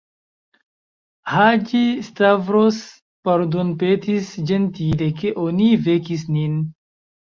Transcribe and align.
Haĝi-Stavros 1.33 2.81
pardonpetis 3.31 4.35
ĝentile, 4.51 5.15
ke 5.23 5.39
oni 5.49 5.73
vekis 5.89 6.31
nin. 6.37 6.63